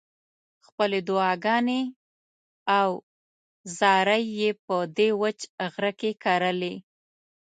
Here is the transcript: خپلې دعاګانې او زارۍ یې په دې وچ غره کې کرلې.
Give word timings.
خپلې 0.67 0.99
دعاګانې 1.07 1.81
او 2.79 2.89
زارۍ 3.77 4.23
یې 4.39 4.49
په 4.65 4.75
دې 4.97 5.09
وچ 5.21 5.39
غره 5.73 5.91
کې 5.99 6.11
کرلې. 6.23 6.73